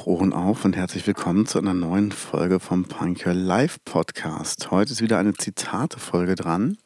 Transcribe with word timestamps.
So, 0.00 0.06
Hände 0.06 0.06
hoch, 0.06 0.06
Ohren 0.06 0.32
auf 0.32 0.64
und 0.64 0.76
herzlich 0.76 1.06
willkommen 1.06 1.46
zu 1.46 1.58
einer 1.58 1.74
neuen 1.74 2.12
Folge 2.12 2.60
vom 2.60 2.84
Punk 2.84 3.26
Your 3.26 3.34
Life 3.34 3.78
Podcast. 3.84 4.70
Heute 4.70 4.92
ist 4.92 5.02
wieder 5.02 5.18
eine 5.18 5.34
Zitate-Folge 5.34 6.34
dran. 6.34 6.78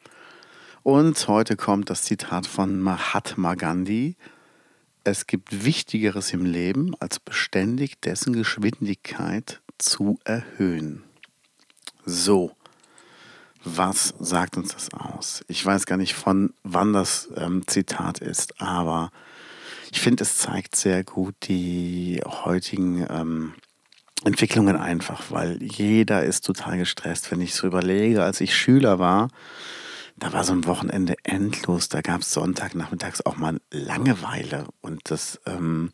Und 0.83 1.27
heute 1.27 1.55
kommt 1.55 1.89
das 1.89 2.03
Zitat 2.03 2.47
von 2.47 2.79
Mahatma 2.79 3.55
Gandhi. 3.55 4.15
Es 5.03 5.27
gibt 5.27 5.65
Wichtigeres 5.65 6.33
im 6.33 6.45
Leben, 6.45 6.93
als 6.99 7.19
beständig 7.19 8.01
dessen 8.01 8.33
Geschwindigkeit 8.33 9.61
zu 9.77 10.19
erhöhen. 10.23 11.03
So, 12.05 12.51
was 13.63 14.13
sagt 14.19 14.57
uns 14.57 14.73
das 14.73 14.93
aus? 14.93 15.43
Ich 15.47 15.65
weiß 15.65 15.85
gar 15.85 15.97
nicht, 15.97 16.15
von 16.15 16.53
wann 16.63 16.93
das 16.93 17.29
ähm, 17.35 17.63
Zitat 17.67 18.19
ist, 18.19 18.61
aber 18.61 19.11
ich 19.95 20.01
finde, 20.01 20.23
es 20.23 20.37
zeigt 20.37 20.75
sehr 20.75 21.05
gut 21.05 21.35
die 21.47 22.21
heutigen 22.25 23.07
ähm, 23.09 23.53
Entwicklungen 24.25 24.75
einfach, 24.75 25.31
weil 25.31 25.63
jeder 25.63 26.25
ist 26.25 26.45
total 26.45 26.77
gestresst. 26.77 27.31
Wenn 27.31 27.39
ich 27.39 27.55
so 27.55 27.65
überlege, 27.65 28.21
als 28.21 28.41
ich 28.41 28.53
Schüler 28.53 28.99
war, 28.99 29.29
da 30.17 30.33
war 30.33 30.43
so 30.43 30.51
ein 30.51 30.65
Wochenende 30.65 31.15
endlos. 31.23 31.87
Da 31.87 32.01
gab 32.01 32.21
es 32.21 32.33
Sonntagnachmittags 32.33 33.25
auch 33.25 33.37
mal 33.37 33.61
Langeweile. 33.71 34.65
Und 34.81 34.99
das 35.05 35.39
ähm, 35.45 35.91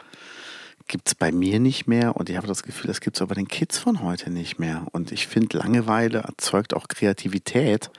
gibt 0.88 1.09
es 1.09 1.14
bei 1.14 1.31
mir 1.31 1.59
nicht 1.59 1.86
mehr. 1.86 2.16
Und 2.16 2.28
ich 2.31 2.38
habe 2.38 2.48
das 2.48 2.64
Gefühl, 2.64 2.88
das 2.88 3.02
gibt 3.02 3.17
es 3.17 3.22
aber 3.22 3.36
den 3.36 3.48
Kids 3.48 3.78
von 3.78 4.02
heute 4.02 4.31
nicht 4.31 4.58
mehr. 4.58 4.88
Und 4.94 5.11
ich 5.11 5.28
finde, 5.28 5.59
Langeweile 5.59 6.22
erzeugt 6.22 6.73
auch 6.73 6.88
Kreativität. 6.88 7.92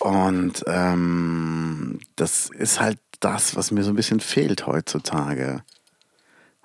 Und 0.00 0.64
ähm, 0.66 1.98
das 2.16 2.48
ist 2.50 2.80
halt 2.80 2.98
das, 3.20 3.56
was 3.56 3.70
mir 3.70 3.82
so 3.82 3.90
ein 3.90 3.96
bisschen 3.96 4.20
fehlt 4.20 4.66
heutzutage. 4.66 5.62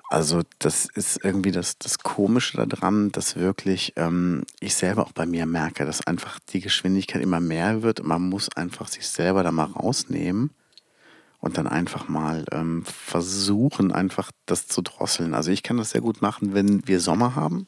Also 0.09 0.41
das 0.59 0.87
ist 0.93 1.23
irgendwie 1.23 1.51
das, 1.51 1.77
das 1.77 1.99
Komische 1.99 2.67
daran, 2.67 3.13
dass 3.13 3.37
wirklich 3.37 3.93
ähm, 3.95 4.43
ich 4.59 4.75
selber 4.75 5.05
auch 5.05 5.13
bei 5.13 5.25
mir 5.25 5.45
merke, 5.45 5.85
dass 5.85 6.05
einfach 6.05 6.37
die 6.49 6.59
Geschwindigkeit 6.59 7.21
immer 7.21 7.39
mehr 7.39 7.81
wird. 7.81 8.03
Man 8.03 8.27
muss 8.27 8.49
einfach 8.57 8.89
sich 8.89 9.07
selber 9.07 9.41
da 9.41 9.53
mal 9.53 9.65
rausnehmen 9.71 10.49
und 11.39 11.57
dann 11.57 11.65
einfach 11.65 12.09
mal 12.09 12.45
ähm, 12.51 12.83
versuchen, 12.83 13.93
einfach 13.93 14.31
das 14.45 14.67
zu 14.67 14.81
drosseln. 14.81 15.33
Also 15.33 15.49
ich 15.49 15.63
kann 15.63 15.77
das 15.77 15.91
sehr 15.91 16.01
gut 16.01 16.21
machen, 16.21 16.53
wenn 16.53 16.85
wir 16.85 16.99
Sommer 16.99 17.35
haben. 17.35 17.65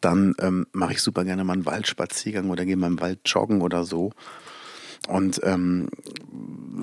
Dann 0.00 0.36
ähm, 0.38 0.68
mache 0.70 0.92
ich 0.92 1.02
super 1.02 1.24
gerne 1.24 1.42
mal 1.42 1.54
einen 1.54 1.66
Waldspaziergang 1.66 2.48
oder 2.48 2.64
gehe 2.64 2.76
mal 2.76 2.86
im 2.86 3.00
Wald 3.00 3.20
joggen 3.24 3.60
oder 3.60 3.82
so 3.82 4.12
und 5.08 5.40
ähm, 5.44 5.88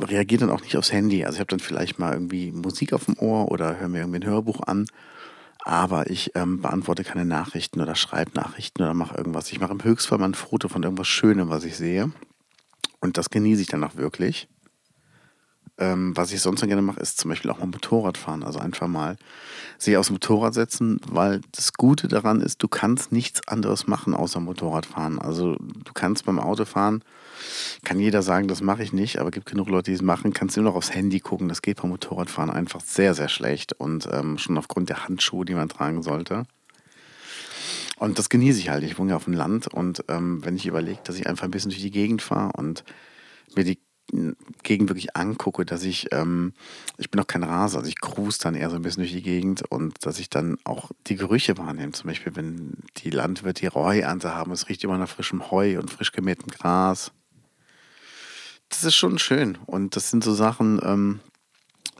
reagiere 0.03 0.41
dann 0.41 0.49
auch 0.49 0.61
nicht 0.61 0.77
aufs 0.77 0.91
Handy. 0.91 1.25
Also 1.25 1.35
ich 1.35 1.39
habe 1.39 1.47
dann 1.47 1.59
vielleicht 1.59 1.99
mal 1.99 2.13
irgendwie 2.13 2.51
Musik 2.51 2.93
auf 2.93 3.05
dem 3.05 3.17
Ohr 3.17 3.51
oder 3.51 3.79
höre 3.79 3.89
mir 3.89 3.99
irgendwie 3.99 4.19
ein 4.19 4.29
Hörbuch 4.29 4.61
an, 4.61 4.87
aber 5.63 6.09
ich 6.09 6.31
ähm, 6.35 6.61
beantworte 6.61 7.03
keine 7.03 7.25
Nachrichten 7.25 7.81
oder 7.81 7.95
schreibe 7.95 8.31
Nachrichten 8.33 8.83
oder 8.83 8.93
mache 8.93 9.17
irgendwas. 9.17 9.51
Ich 9.51 9.59
mache 9.59 9.73
im 9.73 9.83
Höchstfall 9.83 10.19
mal 10.19 10.29
ein 10.29 10.33
Foto 10.33 10.67
von 10.67 10.83
irgendwas 10.83 11.07
Schönem, 11.07 11.49
was 11.49 11.63
ich 11.63 11.77
sehe 11.77 12.11
und 12.99 13.17
das 13.17 13.29
genieße 13.29 13.61
ich 13.61 13.67
dann 13.67 13.83
auch 13.83 13.95
wirklich. 13.95 14.47
Ähm, 15.79 16.15
was 16.15 16.31
ich 16.31 16.41
sonst 16.41 16.61
noch 16.61 16.67
gerne 16.67 16.81
mache, 16.81 16.99
ist 16.99 17.19
zum 17.19 17.29
Beispiel 17.29 17.51
auch 17.51 17.59
mal 17.59 17.67
Motorrad 17.67 18.17
fahren. 18.17 18.43
Also 18.43 18.59
einfach 18.59 18.87
mal 18.87 19.17
sich 19.77 19.95
aufs 19.97 20.09
Motorrad 20.09 20.53
setzen, 20.53 20.99
weil 21.07 21.41
das 21.51 21.73
Gute 21.73 22.07
daran 22.07 22.41
ist, 22.41 22.63
du 22.63 22.67
kannst 22.67 23.11
nichts 23.11 23.47
anderes 23.47 23.87
machen 23.87 24.13
außer 24.13 24.39
Motorrad 24.39 24.85
fahren. 24.85 25.19
Also 25.19 25.55
du 25.55 25.93
kannst 25.93 26.25
beim 26.25 26.39
Autofahren 26.39 27.03
kann 27.83 27.99
jeder 27.99 28.21
sagen, 28.21 28.47
das 28.47 28.61
mache 28.61 28.83
ich 28.83 28.93
nicht, 28.93 29.19
aber 29.19 29.31
gibt 29.31 29.45
genug 29.45 29.69
Leute, 29.69 29.91
die 29.91 29.95
es 29.95 30.01
machen. 30.01 30.33
Kannst 30.33 30.55
du 30.55 30.61
nur 30.61 30.71
noch 30.71 30.77
aufs 30.77 30.93
Handy 30.93 31.19
gucken. 31.19 31.47
Das 31.47 31.61
geht 31.61 31.81
beim 31.81 31.89
Motorradfahren 31.89 32.49
einfach 32.49 32.81
sehr, 32.81 33.13
sehr 33.13 33.29
schlecht 33.29 33.73
und 33.73 34.07
ähm, 34.11 34.37
schon 34.37 34.57
aufgrund 34.57 34.89
der 34.89 35.07
Handschuhe, 35.07 35.45
die 35.45 35.55
man 35.55 35.69
tragen 35.69 36.03
sollte. 36.03 36.43
Und 37.97 38.19
das 38.19 38.29
genieße 38.29 38.59
ich 38.59 38.69
halt. 38.69 38.83
Ich 38.83 38.97
wohne 38.99 39.11
ja 39.11 39.15
auf 39.15 39.25
dem 39.25 39.33
Land 39.33 39.67
und 39.67 40.03
ähm, 40.07 40.43
wenn 40.45 40.55
ich 40.55 40.67
überlege, 40.67 40.99
dass 41.03 41.15
ich 41.17 41.27
einfach 41.27 41.45
ein 41.45 41.51
bisschen 41.51 41.71
durch 41.71 41.81
die 41.81 41.91
Gegend 41.91 42.21
fahre 42.21 42.53
und 42.53 42.83
mir 43.55 43.63
die 43.63 43.79
Gegend 44.63 44.89
wirklich 44.89 45.15
angucke, 45.15 45.65
dass 45.65 45.83
ich, 45.83 46.07
ähm, 46.13 46.53
ich 46.97 47.11
bin 47.11 47.19
auch 47.19 47.27
kein 47.27 47.43
Raser, 47.43 47.79
also 47.79 47.89
ich 47.89 47.99
cruise 47.99 48.39
dann 48.41 48.55
eher 48.55 48.69
so 48.69 48.75
ein 48.75 48.81
bisschen 48.81 49.03
durch 49.03 49.13
die 49.13 49.21
Gegend 49.21 49.63
und 49.69 50.05
dass 50.05 50.19
ich 50.19 50.29
dann 50.29 50.57
auch 50.63 50.91
die 51.07 51.15
Gerüche 51.15 51.57
wahrnehme. 51.57 51.91
Zum 51.91 52.07
Beispiel, 52.07 52.35
wenn 52.35 52.73
die 52.97 53.09
Landwirte 53.09 53.65
ihre 53.65 53.79
Heuernte 53.79 54.33
haben, 54.33 54.51
es 54.51 54.69
riecht 54.69 54.83
immer 54.83 54.97
nach 54.97 55.09
frischem 55.09 55.51
Heu 55.51 55.77
und 55.77 55.91
frisch 55.91 56.11
gemähtem 56.11 56.47
Gras 56.47 57.11
das 58.69 58.83
ist 58.83 58.95
schon 58.95 59.19
schön. 59.19 59.57
Und 59.65 59.95
das 59.95 60.09
sind 60.09 60.23
so 60.23 60.33
Sachen, 60.33 60.79
ähm, 60.83 61.19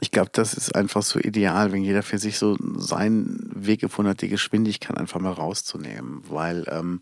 ich 0.00 0.10
glaube, 0.10 0.30
das 0.32 0.54
ist 0.54 0.74
einfach 0.74 1.02
so 1.02 1.18
ideal, 1.18 1.72
wenn 1.72 1.82
jeder 1.82 2.02
für 2.02 2.18
sich 2.18 2.38
so 2.38 2.56
seinen 2.76 3.50
Weg 3.54 3.80
gefunden 3.80 4.10
hat, 4.10 4.22
die 4.22 4.28
Geschwindigkeit 4.28 4.96
einfach 4.96 5.20
mal 5.20 5.32
rauszunehmen. 5.32 6.22
Weil 6.28 6.64
ähm, 6.70 7.00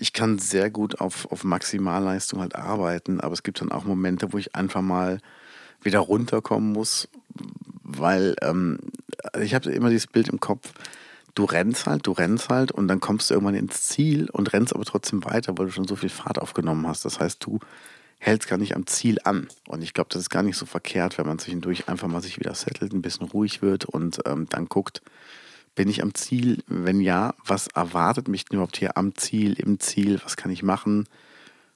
ich 0.00 0.12
kann 0.12 0.38
sehr 0.38 0.70
gut 0.70 1.00
auf, 1.00 1.30
auf 1.30 1.42
Maximalleistung 1.42 2.40
halt 2.40 2.54
arbeiten, 2.54 3.20
aber 3.20 3.32
es 3.32 3.42
gibt 3.42 3.60
dann 3.60 3.72
auch 3.72 3.84
Momente, 3.84 4.32
wo 4.32 4.38
ich 4.38 4.54
einfach 4.54 4.80
mal 4.80 5.18
wieder 5.82 5.98
runterkommen 5.98 6.72
muss, 6.72 7.08
weil 7.82 8.36
ähm, 8.42 8.78
ich 9.40 9.54
habe 9.54 9.70
immer 9.72 9.90
dieses 9.90 10.06
Bild 10.06 10.28
im 10.28 10.38
Kopf, 10.38 10.72
du 11.34 11.44
rennst 11.44 11.86
halt, 11.86 12.06
du 12.06 12.12
rennst 12.12 12.48
halt 12.48 12.70
und 12.70 12.86
dann 12.86 13.00
kommst 13.00 13.30
du 13.30 13.34
irgendwann 13.34 13.56
ins 13.56 13.84
Ziel 13.84 14.30
und 14.30 14.52
rennst 14.52 14.72
aber 14.74 14.84
trotzdem 14.84 15.24
weiter, 15.24 15.58
weil 15.58 15.66
du 15.66 15.72
schon 15.72 15.88
so 15.88 15.96
viel 15.96 16.08
Fahrt 16.08 16.40
aufgenommen 16.40 16.86
hast. 16.86 17.04
Das 17.04 17.18
heißt, 17.18 17.44
du 17.44 17.58
hält 18.20 18.42
es 18.42 18.48
gar 18.48 18.58
nicht 18.58 18.76
am 18.76 18.86
Ziel 18.86 19.18
an. 19.24 19.48
Und 19.66 19.82
ich 19.82 19.94
glaube, 19.94 20.10
das 20.12 20.22
ist 20.22 20.30
gar 20.30 20.42
nicht 20.42 20.56
so 20.56 20.66
verkehrt, 20.66 21.18
wenn 21.18 21.26
man 21.26 21.38
zwischendurch 21.38 21.88
einfach 21.88 22.08
mal 22.08 22.22
sich 22.22 22.38
wieder 22.38 22.54
settelt, 22.54 22.92
ein 22.92 23.02
bisschen 23.02 23.26
ruhig 23.26 23.62
wird 23.62 23.84
und 23.84 24.20
ähm, 24.26 24.46
dann 24.48 24.68
guckt, 24.68 25.02
bin 25.78 25.88
ich 25.88 26.02
am 26.02 26.12
Ziel? 26.12 26.64
Wenn 26.66 27.00
ja, 27.00 27.36
was 27.44 27.68
erwartet 27.68 28.26
mich 28.26 28.44
denn 28.44 28.56
überhaupt 28.56 28.76
hier 28.76 28.96
am 28.96 29.14
Ziel, 29.14 29.52
im 29.52 29.78
Ziel? 29.78 30.20
Was 30.24 30.36
kann 30.36 30.50
ich 30.50 30.64
machen? 30.64 31.08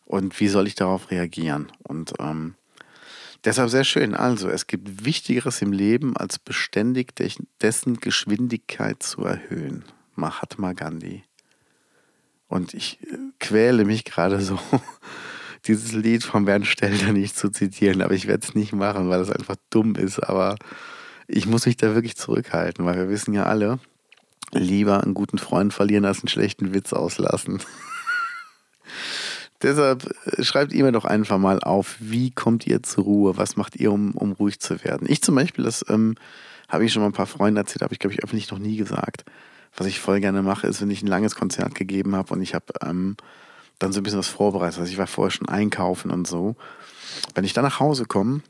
Und 0.04 0.40
wie 0.40 0.48
soll 0.48 0.66
ich 0.66 0.74
darauf 0.74 1.12
reagieren? 1.12 1.70
Und 1.84 2.12
ähm, 2.18 2.56
deshalb 3.44 3.70
sehr 3.70 3.84
schön. 3.84 4.16
Also, 4.16 4.48
es 4.48 4.66
gibt 4.66 5.04
Wichtigeres 5.04 5.62
im 5.62 5.70
Leben, 5.70 6.16
als 6.16 6.40
beständig 6.40 7.14
dessen 7.60 8.00
Geschwindigkeit 8.00 9.04
zu 9.04 9.22
erhöhen. 9.22 9.84
Mahatma 10.16 10.72
Gandhi. 10.72 11.22
Und 12.48 12.74
ich 12.74 12.98
äh, 13.02 13.18
quäle 13.38 13.84
mich 13.84 14.04
gerade 14.04 14.40
so 14.40 14.58
dieses 15.66 15.92
Lied 15.92 16.24
von 16.24 16.44
Bernd 16.44 16.66
Stelter 16.66 17.12
nicht 17.12 17.36
zu 17.36 17.50
zitieren, 17.50 18.02
aber 18.02 18.14
ich 18.14 18.26
werde 18.26 18.44
es 18.44 18.56
nicht 18.56 18.72
machen, 18.72 19.08
weil 19.10 19.20
es 19.20 19.30
einfach 19.30 19.54
dumm 19.70 19.94
ist. 19.94 20.18
Aber 20.18 20.56
ich 21.28 21.46
muss 21.46 21.66
mich 21.66 21.76
da 21.76 21.94
wirklich 21.94 22.16
zurückhalten, 22.16 22.84
weil 22.84 22.96
wir 22.96 23.08
wissen 23.08 23.32
ja 23.32 23.44
alle, 23.44 23.78
lieber 24.52 25.02
einen 25.02 25.14
guten 25.14 25.38
Freund 25.38 25.72
verlieren 25.72 26.04
als 26.04 26.20
einen 26.20 26.28
schlechten 26.28 26.74
Witz 26.74 26.92
auslassen. 26.92 27.62
Deshalb 29.62 30.12
äh, 30.26 30.42
schreibt 30.42 30.72
ihr 30.72 30.84
mir 30.84 30.92
doch 30.92 31.04
einfach 31.04 31.38
mal 31.38 31.60
auf, 31.60 31.96
wie 32.00 32.30
kommt 32.30 32.66
ihr 32.66 32.82
zur 32.82 33.04
Ruhe? 33.04 33.36
Was 33.36 33.56
macht 33.56 33.76
ihr, 33.76 33.92
um, 33.92 34.12
um 34.12 34.32
ruhig 34.32 34.60
zu 34.60 34.84
werden? 34.84 35.06
Ich 35.08 35.22
zum 35.22 35.34
Beispiel, 35.34 35.64
das 35.64 35.84
ähm, 35.88 36.16
habe 36.68 36.84
ich 36.84 36.92
schon 36.92 37.02
mal 37.02 37.08
ein 37.08 37.14
paar 37.14 37.26
Freunden 37.26 37.58
erzählt, 37.58 37.82
habe 37.82 37.94
ich, 37.94 38.00
glaube 38.00 38.14
ich, 38.14 38.22
öffentlich 38.22 38.50
noch 38.50 38.58
nie 38.58 38.76
gesagt. 38.76 39.24
Was 39.76 39.86
ich 39.86 40.00
voll 40.00 40.20
gerne 40.20 40.42
mache, 40.42 40.66
ist, 40.66 40.82
wenn 40.82 40.90
ich 40.90 41.02
ein 41.02 41.08
langes 41.08 41.34
Konzert 41.34 41.74
gegeben 41.74 42.14
habe 42.14 42.34
und 42.34 42.42
ich 42.42 42.54
habe 42.54 42.66
ähm, 42.82 43.16
dann 43.78 43.92
so 43.92 44.00
ein 44.00 44.02
bisschen 44.02 44.18
was 44.18 44.28
vorbereitet. 44.28 44.78
Also 44.78 44.90
ich 44.90 44.98
war 44.98 45.06
vorher 45.06 45.30
schon 45.30 45.48
einkaufen 45.48 46.10
und 46.10 46.26
so. 46.26 46.56
Wenn 47.34 47.44
ich 47.44 47.52
dann 47.52 47.64
nach 47.64 47.80
Hause 47.80 48.04
komme, 48.04 48.42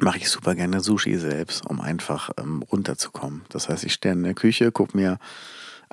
mache 0.00 0.18
ich 0.18 0.30
super 0.30 0.54
gerne 0.54 0.80
Sushi 0.80 1.16
selbst, 1.16 1.66
um 1.66 1.80
einfach 1.80 2.30
ähm, 2.38 2.62
runterzukommen. 2.62 3.42
Das 3.48 3.68
heißt, 3.68 3.84
ich 3.84 3.92
stehe 3.92 4.14
in 4.14 4.22
der 4.22 4.34
Küche, 4.34 4.72
gucke 4.72 4.96
mir 4.96 5.18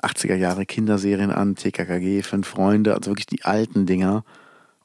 80er 0.02 0.34
Jahre 0.34 0.66
Kinderserien 0.66 1.30
an, 1.30 1.56
TKKG, 1.56 2.22
Fünf 2.22 2.48
Freunde, 2.48 2.94
also 2.94 3.10
wirklich 3.10 3.26
die 3.26 3.44
alten 3.44 3.86
Dinger. 3.86 4.24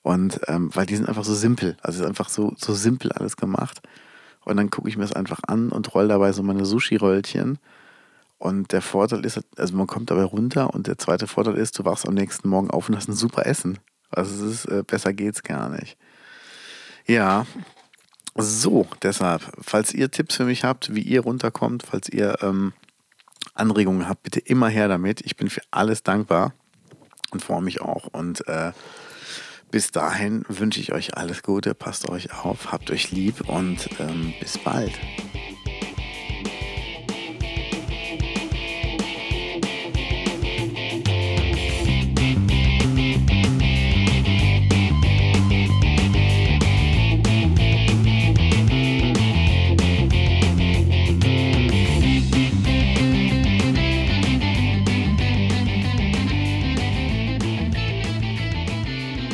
Und 0.01 0.39
ähm, 0.48 0.69
weil 0.74 0.86
die 0.86 0.95
sind 0.95 1.10
einfach 1.10 1.25
so 1.25 1.33
simpel. 1.33 1.77
Also 1.81 2.01
ist 2.01 2.07
einfach 2.07 2.30
so, 2.30 2.54
so 2.57 2.74
simpel 2.74 3.12
alles 3.12 3.36
gemacht. 3.36 3.81
Und 4.45 4.57
dann 4.57 4.69
gucke 4.69 4.88
ich 4.88 4.98
mir 4.98 5.04
das 5.04 5.13
einfach 5.13 5.42
an 5.48 5.69
und 5.69 5.94
roll 5.94 6.07
dabei 6.07 6.31
so 6.31 6.42
meine 6.42 6.65
Sushi-Röllchen 6.65 7.60
und 8.39 8.72
der 8.72 8.81
Vorteil 8.81 9.25
ist, 9.25 9.42
also 9.57 9.75
man 9.75 9.86
kommt 9.86 10.10
dabei 10.10 10.24
runter 10.24 10.74
und 10.74 10.88
der 10.88 10.98
zweite 10.98 11.27
Vorteil 11.27 11.57
ist, 11.57 11.77
du 11.77 11.83
wachst 11.83 12.07
am 12.07 12.13
nächsten 12.13 12.48
Morgen 12.48 12.72
auf 12.72 12.88
und 12.88 12.95
hast 12.95 13.10
ein 13.10 13.13
super 13.13 13.45
Essen. 13.45 13.80
Also 14.10 14.45
es 14.45 14.63
ist, 14.63 14.65
äh, 14.65 14.81
besser 14.81 15.12
geht's 15.12 15.44
gar 15.44 15.68
nicht. 15.68 15.98
Ja, 17.06 17.45
so, 18.41 18.88
deshalb, 19.01 19.41
falls 19.62 19.94
ihr 19.94 20.12
Tipps 20.12 20.36
für 20.36 20.45
mich 20.45 20.63
habt, 20.63 20.94
wie 20.94 21.01
ihr 21.01 21.21
runterkommt, 21.21 21.83
falls 21.83 22.09
ihr 22.09 22.38
ähm, 22.41 22.74
Anregungen 23.53 24.07
habt, 24.07 24.24
bitte 24.24 24.39
immer 24.39 24.69
her 24.69 24.88
damit. 24.88 25.21
Ich 25.21 25.36
bin 25.36 25.50
für 25.50 25.62
alles 25.71 26.03
dankbar 26.03 26.53
und 27.31 27.44
freue 27.44 27.62
mich 27.62 27.81
auch. 27.81 28.07
Und 28.07 28.47
äh, 28.47 28.71
bis 29.71 29.91
dahin 29.91 30.44
wünsche 30.47 30.80
ich 30.80 30.94
euch 30.94 31.15
alles 31.15 31.44
Gute, 31.44 31.75
passt 31.75 32.09
euch 32.09 32.33
auf, 32.33 32.71
habt 32.71 32.89
euch 32.91 33.12
lieb 33.12 33.47
und 33.47 33.89
ähm, 34.00 34.33
bis 34.39 34.57
bald. 34.57 34.94